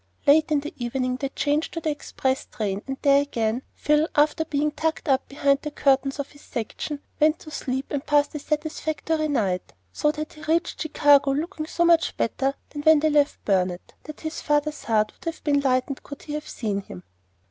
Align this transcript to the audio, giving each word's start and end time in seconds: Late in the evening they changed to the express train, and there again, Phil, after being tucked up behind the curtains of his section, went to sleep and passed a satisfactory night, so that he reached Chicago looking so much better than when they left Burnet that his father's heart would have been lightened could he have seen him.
Late 0.25 0.49
in 0.51 0.61
the 0.61 0.73
evening 0.83 1.17
they 1.17 1.29
changed 1.29 1.73
to 1.75 1.79
the 1.79 1.91
express 1.91 2.45
train, 2.47 2.81
and 2.87 2.97
there 3.03 3.21
again, 3.21 3.61
Phil, 3.75 4.07
after 4.15 4.43
being 4.43 4.71
tucked 4.71 5.07
up 5.07 5.29
behind 5.29 5.59
the 5.61 5.69
curtains 5.69 6.17
of 6.17 6.31
his 6.31 6.41
section, 6.41 7.01
went 7.19 7.37
to 7.37 7.51
sleep 7.51 7.91
and 7.91 8.03
passed 8.03 8.33
a 8.33 8.39
satisfactory 8.39 9.27
night, 9.27 9.73
so 9.93 10.11
that 10.11 10.33
he 10.33 10.41
reached 10.41 10.81
Chicago 10.81 11.29
looking 11.33 11.67
so 11.67 11.85
much 11.85 12.17
better 12.17 12.55
than 12.71 12.81
when 12.81 12.99
they 12.99 13.11
left 13.11 13.45
Burnet 13.45 13.93
that 14.05 14.21
his 14.21 14.41
father's 14.41 14.85
heart 14.85 15.13
would 15.13 15.25
have 15.35 15.43
been 15.43 15.59
lightened 15.59 16.01
could 16.01 16.23
he 16.23 16.33
have 16.33 16.47
seen 16.49 16.81
him. 16.81 17.03